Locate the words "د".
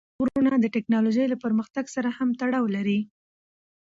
0.61-0.65